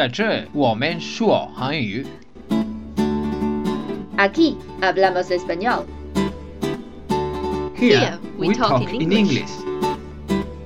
[0.00, 2.06] 在这我们说韩语。
[4.16, 5.84] Aquí hablamos español.
[7.76, 9.50] Here we talk in English.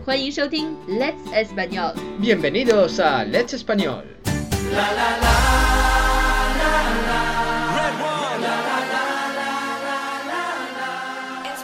[0.05, 1.95] 欢迎收听 Let's Español。
[2.21, 4.05] Bienvenidos a Let's Español.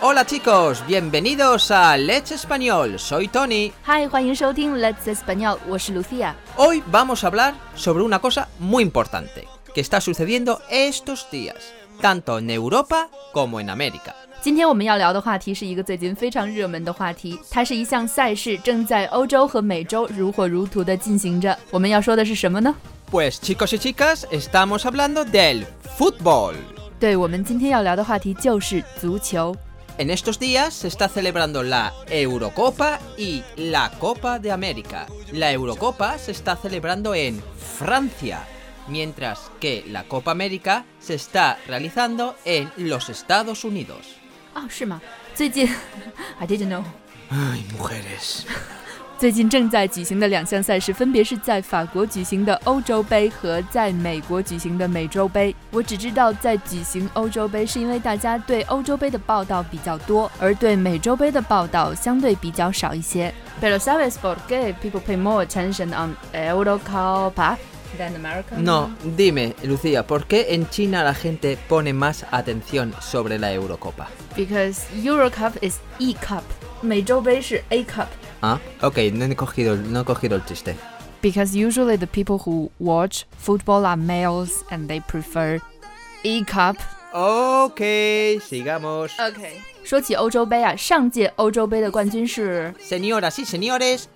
[0.00, 2.98] Hola chicos, bienvenidos a Let's Español.
[2.98, 3.72] Soy Tony.
[3.82, 6.34] 嗨，欢迎收听 Let's Español，我是 Lucia。
[6.56, 11.56] Hoy vamos a hablar sobre una cosa muy importante que está sucediendo estos días,
[12.00, 14.14] tanto en Europa como en América.
[14.42, 21.56] 今天我们要聊的话题是一个最近非常热门的话题，它是一项赛事，正在欧洲和美洲如火如荼的进行着。
[21.70, 22.74] 我们要说的是什么呢？
[23.10, 25.64] Pues chicos y chicas, estamos hablando del
[25.98, 26.54] fútbol.
[27.00, 29.56] 对，我们今天要聊的话题就是足球。
[30.01, 35.05] en estos días se está celebrando la Eurocopa y la Copa de América.
[35.31, 37.39] La Eurocopa se está celebrando en
[37.77, 38.47] Francia,
[38.87, 44.15] mientras que la Copa América se está realizando en los Estados Unidos.
[44.55, 44.65] Ah,
[46.39, 46.83] I didn't know.
[47.29, 48.47] Ay, mujeres.
[49.21, 55.55] 最近正在举行的两项赛事，分别是在法国举行的欧洲杯和在美国举行的美洲杯。
[55.69, 63.31] 我只知道在举行欧洲杯，是因为大家对欧洲杯的报道比较多，而对美洲杯的报道相对比较少一些。
[63.61, 67.57] Pero sabes por qué people pay more attention on Eurocopa
[67.99, 68.57] than America?
[68.57, 74.07] No, dime, Lucía, ¿por qué en China la gente pone más atención sobre la Eurocopa?
[74.35, 76.41] because Eurocup is E Cup，
[76.81, 78.07] 美洲杯是 A Cup。
[78.42, 80.76] Ah, ok, no he cogido, no he cogido el chiste.
[81.22, 85.60] Because usually the people who watch football are males and they prefer
[86.22, 86.76] E Cup
[87.12, 87.80] Ok,
[88.46, 89.12] sigamos.
[89.18, 94.08] OK，说起欧洲杯啊，上届欧洲杯的冠军是 Señoras y señores,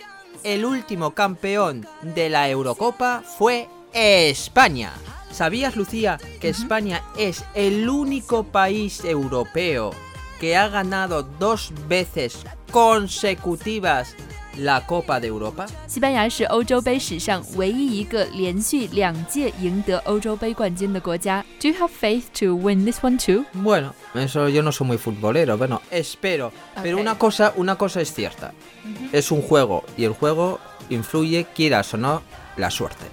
[0.43, 4.91] el último campeón de la Eurocopa fue España.
[5.33, 9.93] ¿Sabías, Lucía, que España es el único país europeo
[10.41, 14.15] que ha ganado dos veces consecutivas
[14.57, 15.67] la Copa de Europa?
[15.87, 21.45] 西班牙是欧洲杯史上唯一一个连续两届赢得欧洲杯冠军的国家。
[21.61, 23.45] Do you have faith to win this one too?
[23.55, 26.53] Bueno, eso yo no soy muy futbolero, bueno, espero.
[26.83, 27.03] Pero Ok.
[27.03, 28.53] una cosa, una cosa es cierta.
[29.13, 32.23] Es un juego y el juego influye, quieras o no,
[32.57, 33.07] la suerte.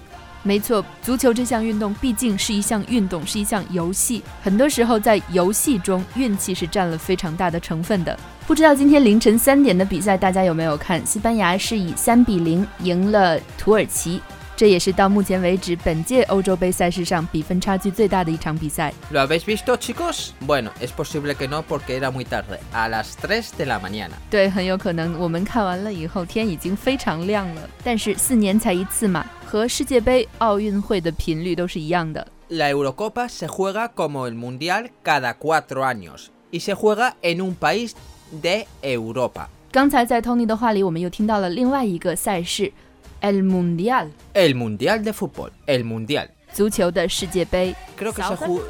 [0.44, 4.22] 没错，足球这项运动毕竟是一项运动，是一项游戏。
[4.42, 8.18] 很多时候在游戏中，运气是占了非常大的成分的。
[8.45, 11.03] 不知道今天凌晨三点的比赛大家有没有看？
[11.05, 14.19] 西班牙是以三比零赢了土耳其，
[14.57, 18.93] 这也是到目前为止本届欧洲杯赛事上比分差距最大的一场比赛。
[19.13, 20.31] ¿Lo habéis visto, chicos?
[20.45, 24.11] Bueno, es posible que no porque era muy tarde, a las tres de la mañana.
[24.29, 27.69] 对，很有可能我们看完了以后天已经非常亮了。
[27.81, 32.27] 但是四年才一次嘛，和世界杯、奥运会的频率都是一样的。
[32.49, 37.95] La Eurocopa se juega como el Mundial cada cuatro años y se juega en un país
[38.42, 39.48] de Europa.
[39.70, 42.72] 刚才在 Tony 的话里，我们又听到了另外一个赛事，
[43.20, 46.28] El Mundial， El Mundial de Fútbol, el Mundial.
[46.52, 47.74] 足球的世界杯。
[47.96, 48.62] Creo que se ju-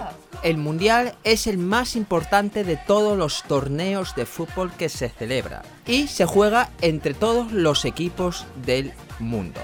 [0.43, 5.63] el Mundial es el más importante de todos los torneos de fútbol que se celebra
[5.87, 9.61] y se juega entre todos los equipos del mundo.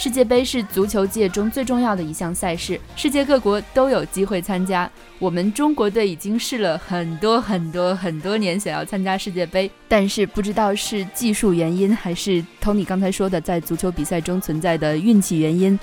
[0.00, 4.90] 世界杯是足球界中最重要的一项赛事，世界各国都有机会参加。
[5.18, 15.78] 我们中国队已经试了很多很多很多年，想要参加世界杯，但是不知道是技术原因，还是 Tony 刚才说的在足球比赛中存在的运气原因。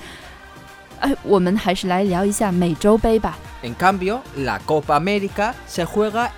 [1.00, 3.38] 哎，我们还是来聊一下美洲杯吧。
[3.62, 6.30] En cambio, la Copa América se juega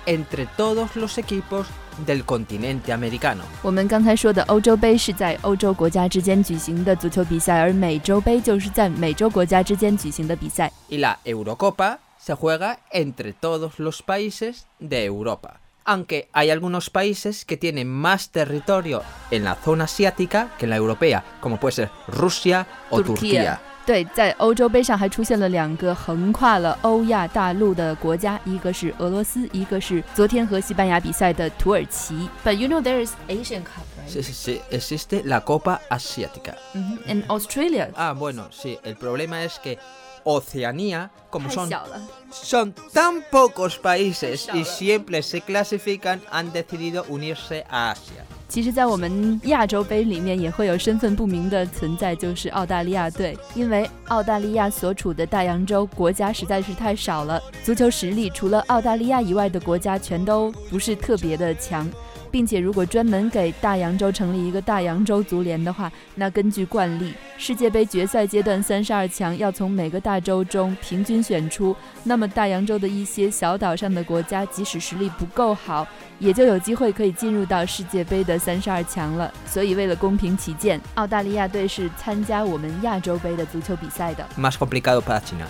[2.05, 3.43] del continente americano.
[3.61, 10.71] 我们刚才说的欧洲杯是在欧洲国家之间举行的足球比赛，而美洲杯就是在美洲国家之间举行的比赛。
[10.89, 15.59] Y la Eurocopa se juega entre todos los países de Europa.
[15.87, 20.77] Aunque hay algunos países que tienen más territorio en la zona asiática que en la
[20.77, 23.61] europea, como puede ser Rusia o Turquía.
[23.89, 32.27] 对，在欧洲杯上还出现了两个横跨了欧亚大陆的国家，一个是俄罗斯，一个是昨天和西班牙比赛的土耳其。
[32.43, 34.09] But you know there is Asian Cup, right?
[34.09, 36.55] Sí, sí, sí, existe la Copa Asiática.
[36.73, 39.77] 嗯哼，and Australia Ah, bueno, sí, el problema es que
[40.23, 42.01] Oceanía, como 太 son, 小了。
[42.31, 44.65] son tan pocos países y Pesado.
[44.65, 48.25] siempre se clasifican, han decidido unirse a Asia.
[48.50, 61.88] 其实，在我们亚洲杯里面也会有身份不明的存在，就是澳大利亚队，因为澳大利亚所处的大洋洲国家实在是太少了，足球实力除了澳大利亚以外的国家全都不是特别的强。
[62.30, 71.74] 并且如果专门给大洋洲成立一个大洋洲足联的话，那根据惯例，世界杯决赛阶段三十二强要从每个大洲中平均选出，
[72.04, 75.86] 那么大洋洲的一些小岛上的国家，即使实力不够好，
[76.18, 79.32] 也就有机会可以进入到世界杯的三十二强了。
[79.46, 84.24] 所以为了公平起见，澳大利亚队是参加我们亚洲杯的足球比赛的。
[84.38, 85.46] Más complicado para China.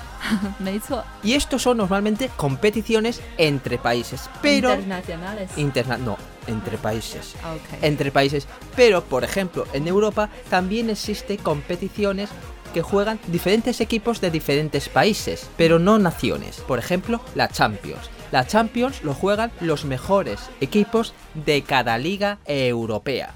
[0.58, 1.04] 没错。
[1.22, 5.48] Y estos son normalmente competiciones entre países, pero Internacionales.
[5.56, 6.16] interna no,
[6.49, 7.35] entre países.
[7.43, 7.79] OK。
[7.81, 8.47] entre países.
[8.75, 12.29] Pero, por ejemplo, en Europa también existe competiciones
[12.73, 16.61] que juegan diferentes equipos de diferentes países, pero no naciones.
[16.67, 18.09] Por ejemplo, la Champions.
[18.31, 23.33] La Champions lo juegan los mejores equipos de cada liga europea.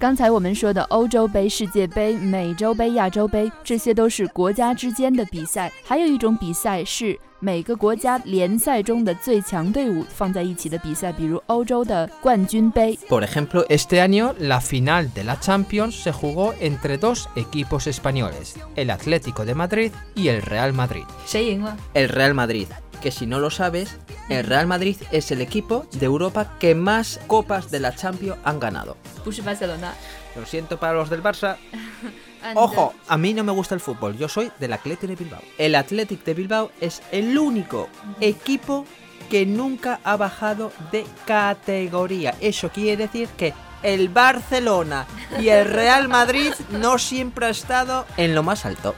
[0.00, 5.72] 刚才我们说的欧洲杯、世界杯、美洲杯、亚洲杯，这些都是国家之间的比赛。
[5.84, 12.98] 还有一种比赛是 每个国家联赛中的最强队伍放在一起的比赛，比如欧洲的冠军杯。
[13.08, 18.56] Por ejemplo, este año la final de la Champions se jugó entre dos equipos españoles,
[18.74, 21.04] el Atlético de Madrid y el Real Madrid.
[21.26, 21.76] 谁赢了？
[21.94, 22.66] El Real Madrid,
[23.00, 23.96] que si no lo sabes,
[24.28, 28.58] el Real Madrid es el equipo de Europa que más copas de la Champions han
[28.58, 28.96] ganado.
[29.22, 29.94] 不是巴塞罗那。
[30.34, 31.56] Lo siento para los del Barça.
[32.55, 35.41] Ojo, a mí no me gusta el fútbol, yo soy del Athletic de Bilbao.
[35.57, 38.85] El Athletic de Bilbao es el único equipo
[39.29, 42.35] que nunca ha bajado de categoría.
[42.39, 43.53] Eso quiere decir que
[43.83, 45.05] el Barcelona
[45.39, 48.95] y el Real Madrid no siempre ha estado en lo más alto.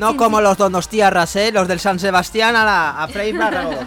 [0.00, 1.52] No como los donostiarras, ¿eh?
[1.52, 3.32] los del San Sebastián a la a Frey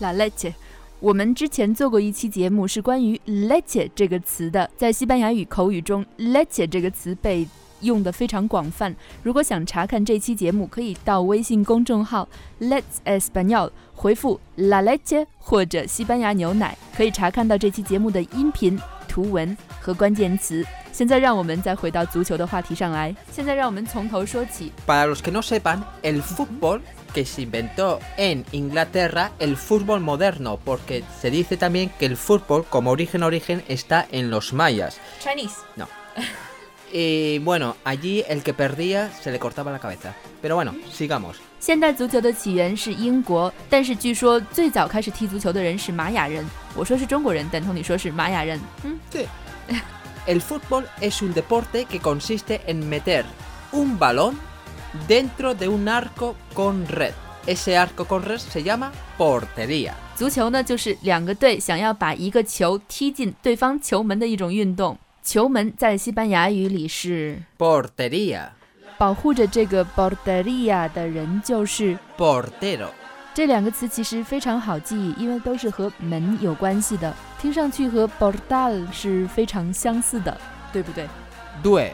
[0.00, 0.54] La leche。
[1.00, 4.70] 我们之前做过一期节目，是关于 leche 这个词的。
[4.76, 7.48] 在西班牙语口语中，leche 这个词被
[7.85, 8.93] 用的非常广泛。
[9.23, 12.27] 如果想查看这期节目，可以到微信公众号
[12.59, 18.77] Let's Español 回复 La leche 或者西班牙牛奶，可以查看到这期节目的音频、
[19.07, 20.65] 图文和关键词。
[20.91, 23.13] 现在让我们再回到足球的话题上来。
[23.31, 24.71] 现在让我们从头说起。
[24.87, 26.79] Para los que no sepan, el fútbol
[27.13, 32.65] que se inventó en Inglaterra, el fútbol moderno, porque se dice también que el fútbol
[32.69, 34.97] como origen origen está en los mayas.
[35.21, 35.55] Chinese。
[36.92, 40.12] Y bueno, allí el que perdía se le cortaba la cabeza.
[40.42, 41.36] Pero bueno, sigamos.
[41.60, 46.44] 现代足球的起源是英国，但是据说最早开始踢足球的人是玛雅人。
[46.74, 48.58] 我说是中国人，但同你说是玛雅人。
[48.82, 48.98] 嗯，
[50.26, 53.24] El fútbol es un deporte que consiste en meter
[53.72, 54.34] un balón
[55.06, 57.12] dentro de un arco con red.
[57.46, 59.92] Ese arco con red se llama portería.
[60.16, 64.98] 足球呢就是两个队想要把一个球踢进对方球门的一种运动。
[65.25, 68.49] 球门在西班牙语里是 Portería.
[68.95, 72.89] 保护着这个 borderia 的人就是 Portero.
[73.33, 77.11] 这两个词其实非常好记忆，因为都是和门有关系的，
[77.41, 80.39] 听上去和 portal 是非常相似的，
[80.71, 81.07] 对不对
[81.63, 81.89] ？Due,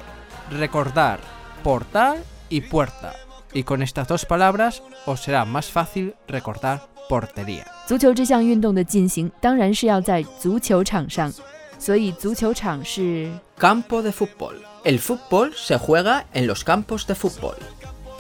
[0.52, 1.18] recordar,
[1.64, 2.18] portal
[2.50, 3.14] y puerta.
[3.54, 6.80] Y con estas dos palabras os será más fácil recordar
[7.10, 7.64] portería.
[7.88, 11.34] 足球这项运动的进行当然是要在足球场上，
[11.81, 14.55] 所以足球场是 Campo de fútbol.
[14.85, 17.57] El fútbol se juega en los campos de fútbol.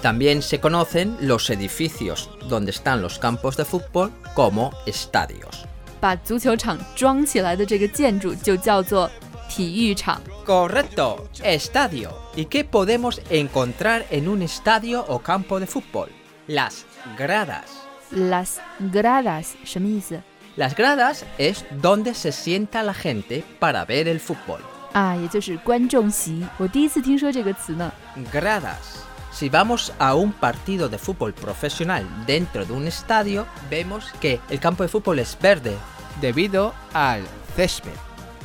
[0.02, 5.64] También se conocen los edificios donde están los campos de fútbol como estadios.
[6.00, 9.10] 把足球场装起来的这个建筑就叫做
[9.48, 10.20] 体育场。
[10.44, 12.10] Correcto, estadio.
[12.36, 16.10] ¿Y qué podemos encontrar en un estadio o campo de fútbol?
[16.46, 16.84] Las
[17.16, 17.64] gradas.
[18.10, 18.60] Las
[18.92, 20.22] gradas 什么意思
[20.56, 24.60] Las gradas es donde se sienta la gente para ver el fútbol.
[24.92, 25.14] 啊？
[25.16, 26.46] 也就是观众席。
[26.56, 27.92] 我第一次听说这个词呢。
[28.32, 29.04] Gradas.
[29.30, 34.58] Si vamos a un partido de fútbol profesional dentro de un estadio, vemos que el
[34.58, 35.76] campo de fútbol es verde.
[36.22, 37.22] Debido al
[37.54, 37.92] césped.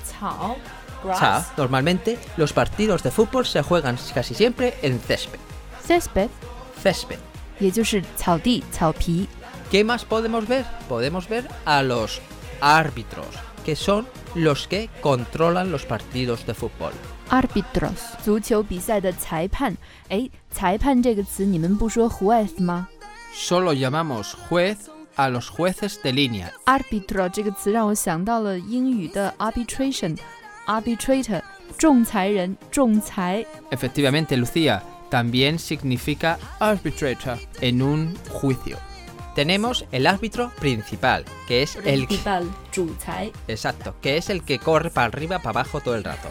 [0.03, 0.57] 草
[1.17, 5.39] Cha, normalmente los partidos de fútbol se juegan casi siempre en césped.
[5.87, 6.29] césped，
[6.83, 7.17] Césped.
[7.59, 9.27] 也就是草地、草皮。
[9.69, 10.65] ¿Qué más podemos ver?
[10.89, 12.21] Podemos ver a los
[12.59, 13.27] árbitros,
[13.65, 16.93] que son los que controlan los partidos de fútbol.
[17.29, 19.75] arbitros，足球比赛的裁判。
[20.09, 22.89] 哎，裁判这个词你们不说 juez 吗
[23.33, 26.51] Solo llamamos juez a los jueces de línea.
[26.65, 31.41] ？arbitro 这个词让我想到了英语的 arbitration，arbitrator，
[31.77, 33.45] 仲裁人、仲裁。
[33.71, 38.77] Efectivamente, Lucía, también significa arbitrator en un juicio.
[39.35, 44.59] tenemos el árbitro principal, que es el que, principal 主裁 exacto, que es el que
[44.59, 46.27] corre para arriba, para abajo todo el rato.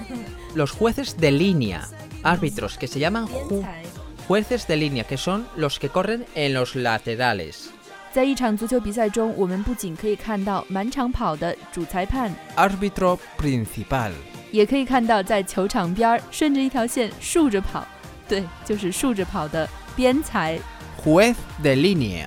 [0.54, 1.88] Los jueces de línea,
[2.22, 3.82] árbitros que se llaman 边 ju- 裁。
[4.28, 7.70] jueces de línea, que son los que corren en los laterales.
[8.12, 14.10] 在一场足球比赛中，我们不仅可以看到满场跑的主裁判， Árbitro principal.
[14.52, 17.86] 也可以看到在球场边儿顺着一条线竖着跑，
[18.28, 20.58] 对，就是竖着跑的边裁。
[21.04, 22.26] Juez de línea.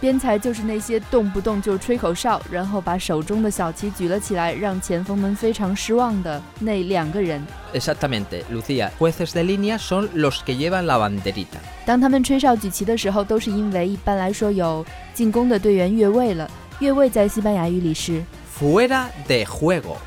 [0.00, 7.40] 边裁就是那些动不动就吹口哨，然后把手中的小旗举了起来，让前锋们非常失望的那两个人。
[7.72, 8.90] Exactamente, Lucía.
[8.98, 11.58] Jueces de línea son los que llevan la banderita.
[11.86, 14.84] 当他们吹哨举旗的时候，都是因为一般来说有
[15.14, 16.50] 进攻的队员越位了。
[16.80, 18.24] 越位在西班牙语里是
[18.58, 19.98] Fuera de juego.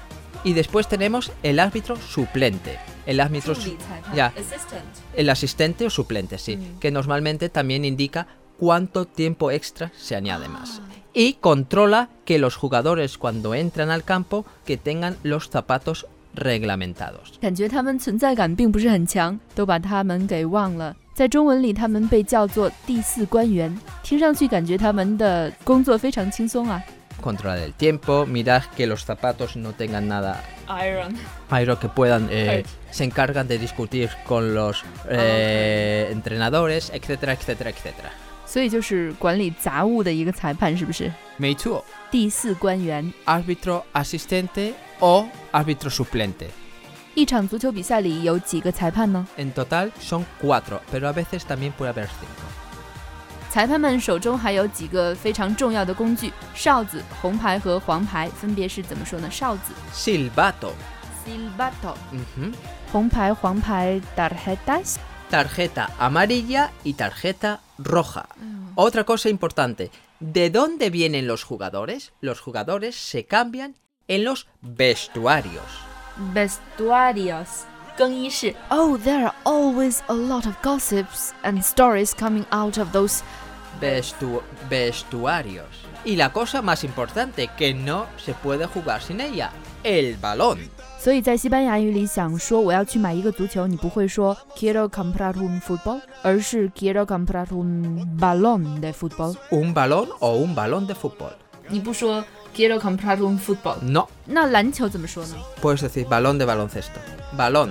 [0.44, 2.77] Y después tenemos el árbitro suplente.
[3.08, 4.84] El árbitro su- 裁判 ya assistant。
[5.15, 6.79] el asistente o suplente, sí, Mm.
[6.79, 8.27] que normalmente también indica
[8.60, 10.82] cuánto tiempo extra se añade más.
[11.13, 17.39] Y controla que los jugadores cuando entran al campo que tengan los zapatos reglamentados.
[17.39, 20.96] 感觉他们存在感并不是很强，都把他们给忘了。
[21.13, 26.84] 在中文里，他们被叫做第四官员，听上去感觉他们的工作非常轻松啊。
[27.22, 31.15] Controlar el tiempo, mirar que los zapatos no tengan nada Iron，
[31.50, 32.67] aero que puedan eh, Hurt.
[32.91, 38.12] se encargan de discutir con los eh, entrenadores, etcétera, etcétera, etcétera.
[38.50, 41.85] 所以就是管理杂物的一个裁判，是不是？Meichuo.
[42.11, 43.12] 第四官员。
[43.25, 46.49] Árbitro asistente o árbitro suplente.
[47.14, 52.42] 一场足球比赛里有几个裁判呢？En total son cuatro, pero a veces también puede haber cinco.
[53.50, 59.30] 裁判们手中还有几个非常重要的工具：哨子、红牌和黄牌，分别是怎么说呢？
[59.30, 60.73] 哨子 Silbato.
[61.25, 62.52] silbato，嗯哼
[62.90, 64.97] 红牌、黄牌 tarjetas。
[65.30, 68.28] tarjeta amarilla y tarjeta roja.
[68.37, 68.72] Mm.
[68.75, 72.12] Otra cosa importante, ¿de dónde vienen los jugadores?
[72.20, 73.76] Los jugadores se cambian
[74.08, 75.64] en los vestuarios.
[76.34, 77.64] Vestuarios.
[78.70, 83.22] Oh, there are always a lot of gossips and stories coming out of those
[83.80, 85.68] Vestu vestuarios.
[86.04, 89.50] Y la cosa más importante, que no se puede jugar sin ella,
[89.84, 90.70] el balón.
[91.02, 99.35] 所以在西班牙语里，想说我要去买一个足球，你不会说 quiero comprar un fútbol，而是 quiero comprar un balón de fútbol。
[99.50, 101.33] Un balón o un balón de fútbol.
[101.69, 102.23] 你不说
[102.54, 107.00] quiero comprar un fútbol，No, 那篮球怎么说呢？puedes decir balón de baloncesto.
[107.35, 107.71] Balón,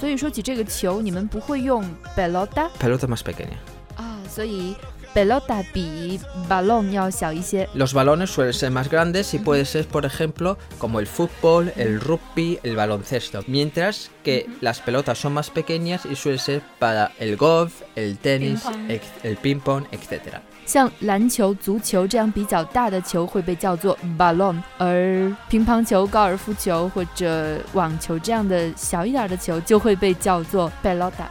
[0.00, 1.84] 所以说起这个球，你们不会用
[2.16, 3.58] pelota pelota más pequeña.
[3.96, 4.74] 啊，所以
[5.13, 7.67] pelota 比 balón 要小一些。
[7.75, 11.99] Los balones suelen ser más grandes y puede ser, por ejemplo, como el fútbol, el
[11.99, 13.43] rugby, el baloncesto.
[13.47, 18.61] Mientras que las pelotas son más pequeñas y suele ser para el golf, el tenis,
[18.63, 18.91] Ping-pong.
[18.91, 20.39] ex- el ping-pong, etc.
[20.65, 31.25] 像篮球、足球这样比较大的球会被叫做 ballon，而乒乓球、高尔夫球或者网球这样的小一点的球就会被叫做 pelota。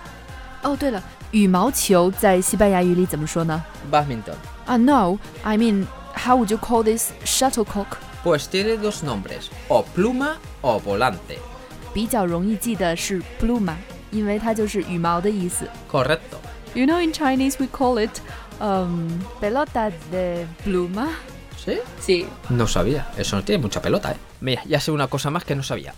[0.62, 1.00] 哦，对了，
[1.32, 3.62] 羽毛球在西班牙语里怎么说呢？
[3.90, 4.34] Badminton.
[4.66, 7.86] 啊、n o I mean, how would you call this shuttlecock？
[8.24, 11.38] Pues tiene dos nombres, o pluma o volante.
[11.94, 13.74] 比较容易记的是 pluma，
[14.10, 15.68] 因为它就是羽毛的意思。
[15.90, 16.38] Correcto.
[16.74, 18.20] You know, in Chinese we call it
[18.60, 19.08] um,
[19.40, 21.08] pelota de pluma.
[21.56, 21.78] ¿Sí?
[22.00, 22.26] Sí.
[22.50, 23.06] No sabía.
[23.16, 24.16] Eso no tiene mucha pelota, ¿eh?
[24.40, 25.94] Mira, ya sé una cosa más que no sabía.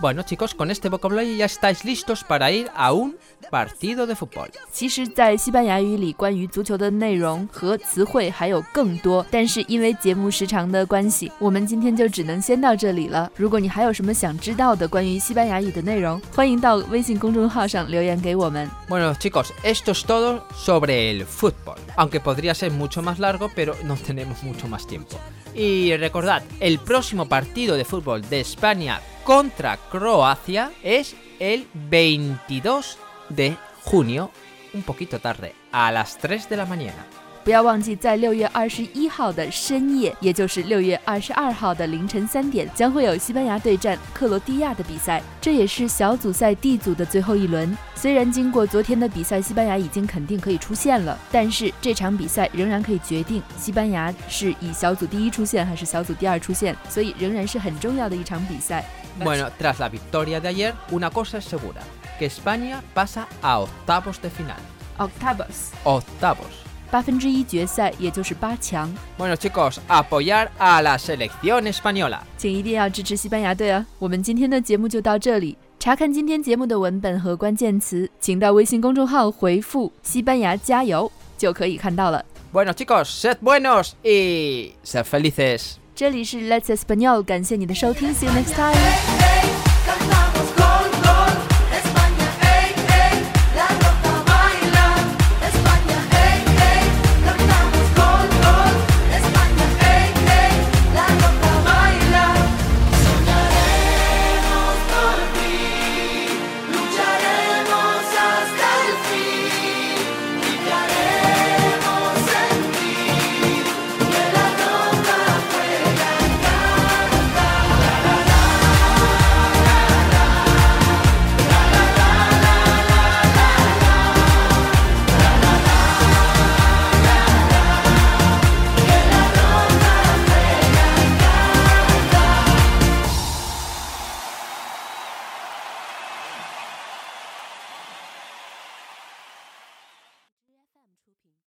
[0.00, 3.14] Bueno, chicos, con este vocabulario ya estáis listos para ir a un
[3.50, 4.48] partido de fútbol.
[4.72, 13.30] 其实，在西班牙语里，关于足球的内容和词汇还有更多，但是因为节目时长的关系，我们今天就只能先到这里了。
[13.36, 18.68] 如果你还有什么想知道的关于西班牙语的内容，欢迎到微信公众号上留言给我们。
[18.88, 21.76] Bueno, chicos, esto es todo sobre el fútbol.
[21.96, 25.16] Aunque podría ser mucho más largo, pero no tenemos mucho más tiempo.
[25.53, 32.97] Y recordad, el próximo partido de fútbol de España contra Croacia es el 22
[33.29, 34.31] de junio,
[34.73, 37.05] un poquito tarde, a las 3 de la mañana.
[37.47, 47.77] 不要忘记，在六月二十一号的深夜，也就是六月二十二号的凌晨三点，将会有西班牙对战克罗地亚的比赛，这也是小组赛 D 组的最后一轮。
[47.95, 58.83] 虽然经过昨天的比赛，西班牙已经肯定可以出线了，但是这场比赛仍然可以决定西班牙是以小组第一出线还是小组第二出线，所以仍然是很重要的一场比赛。
[59.21, 61.81] Bueno, tras la victoria de ayer, una cosa es segura,
[62.19, 64.59] que España pasa a octavos de final.
[64.97, 66.66] Octavos，Octavos.
[66.89, 72.19] 八分之一决赛，也就是八强，Bueno chicos, apoyar a la selección española.
[72.37, 73.85] 请一定要支持西班牙队啊！
[73.99, 75.57] 我们今天的节目就到这里。
[75.79, 82.25] 查看今天节目的文本和关键词，请到微信公众号回复“西班牙加油”就可以看到了。
[82.51, 85.73] Bueno chicos, sed buenos y sed felices.
[85.93, 89.16] 这里是 Let's Español，感谢你的收听，See you next time。